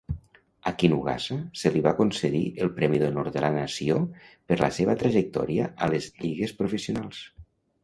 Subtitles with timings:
[0.69, 4.97] A Kinugasa se li va concedir el Premi d'Honor de la Nació per la seva
[5.05, 7.25] trajectòria a les lligues professionals.